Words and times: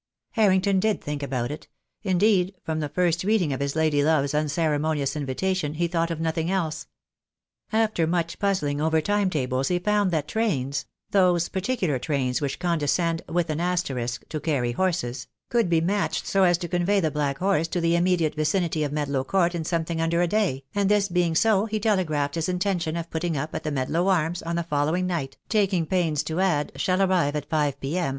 Harrington 0.31 0.79
did 0.79 0.99
think 0.99 1.21
about 1.21 1.51
it— 1.51 1.67
indeed, 2.01 2.55
from 2.63 2.79
the 2.79 2.89
first 2.89 3.23
reading 3.23 3.53
of 3.53 3.59
his 3.59 3.75
lady 3.75 4.03
love's 4.03 4.33
unceremonious 4.33 5.15
invitation 5.15 5.75
he 5.75 5.87
thought 5.87 6.09
of 6.09 6.19
nothing 6.19 6.49
else. 6.49 6.87
After 7.71 8.07
much 8.07 8.39
puzzling 8.39 8.81
over 8.81 8.99
time 8.99 9.29
tables 9.29 9.67
he 9.67 9.77
found 9.77 10.09
that 10.09 10.27
trains— 10.27 10.87
those 11.11 11.49
particular 11.49 11.99
trains 11.99 12.41
which 12.41 12.57
condescend, 12.57 13.21
with 13.29 13.51
an 13.51 13.59
asterisk, 13.59 14.27
to 14.29 14.39
carry 14.39 14.71
horses— 14.71 15.27
could 15.51 15.69
be 15.69 15.81
matched 15.81 16.25
so 16.25 16.45
as 16.45 16.57
to 16.57 16.67
convey 16.67 16.99
the 16.99 17.11
black 17.11 17.37
horse 17.37 17.67
to 17.67 17.79
the 17.79 17.95
immediate 17.95 18.33
vicinity 18.33 18.83
of 18.83 18.91
Medlow 18.91 19.23
Court 19.23 19.53
in 19.53 19.63
something 19.63 20.01
under 20.01 20.23
a 20.23 20.27
day, 20.27 20.63
and 20.73 20.89
this 20.89 21.09
being 21.09 21.35
so 21.35 21.67
he 21.67 21.79
telegraphed 21.79 22.33
his 22.33 22.49
intention 22.49 22.97
of 22.97 23.11
putting 23.11 23.37
up 23.37 23.53
at 23.53 23.61
the 23.63 23.71
"Medlow 23.71 24.07
Arms" 24.11 24.41
on 24.41 24.55
the 24.55 24.63
following 24.63 25.05
night, 25.05 25.37
taking 25.47 25.85
pains 25.85 26.23
to 26.23 26.39
add 26.39 26.71
"Shall 26.75 27.03
arrive 27.03 27.35
at 27.35 27.47
five 27.47 27.79
p.m. 27.79 28.09